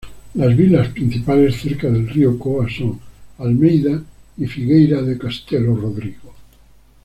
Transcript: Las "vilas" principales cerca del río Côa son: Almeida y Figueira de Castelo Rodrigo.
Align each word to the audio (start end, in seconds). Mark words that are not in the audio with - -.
Las 0.33 0.57
"vilas" 0.57 0.87
principales 0.87 1.61
cerca 1.61 1.87
del 1.87 2.09
río 2.09 2.39
Côa 2.39 2.65
son: 2.67 2.99
Almeida 3.37 4.01
y 4.35 4.47
Figueira 4.47 4.99
de 5.03 5.15
Castelo 5.15 5.75
Rodrigo. 5.75 6.33